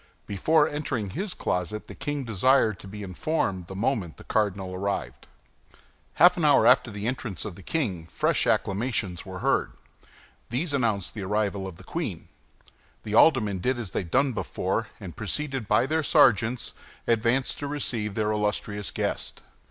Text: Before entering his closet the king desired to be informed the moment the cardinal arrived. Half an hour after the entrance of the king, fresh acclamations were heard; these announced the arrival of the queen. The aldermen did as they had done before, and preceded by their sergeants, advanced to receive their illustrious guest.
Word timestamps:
Before 0.25 0.67
entering 0.67 1.11
his 1.11 1.35
closet 1.35 1.85
the 1.85 1.93
king 1.93 2.23
desired 2.23 2.79
to 2.79 2.87
be 2.87 3.03
informed 3.03 3.67
the 3.67 3.75
moment 3.75 4.17
the 4.17 4.23
cardinal 4.23 4.73
arrived. 4.73 5.27
Half 6.15 6.37
an 6.37 6.43
hour 6.43 6.65
after 6.65 6.89
the 6.89 7.05
entrance 7.05 7.45
of 7.45 7.53
the 7.53 7.61
king, 7.61 8.07
fresh 8.07 8.47
acclamations 8.47 9.27
were 9.27 9.41
heard; 9.45 9.73
these 10.49 10.73
announced 10.73 11.13
the 11.13 11.21
arrival 11.21 11.67
of 11.67 11.75
the 11.75 11.83
queen. 11.83 12.29
The 13.03 13.13
aldermen 13.13 13.59
did 13.59 13.77
as 13.77 13.91
they 13.91 13.99
had 13.99 14.09
done 14.09 14.33
before, 14.33 14.87
and 14.99 15.15
preceded 15.15 15.67
by 15.67 15.85
their 15.85 16.01
sergeants, 16.01 16.73
advanced 17.05 17.59
to 17.59 17.67
receive 17.67 18.15
their 18.15 18.31
illustrious 18.31 18.89
guest. 18.89 19.43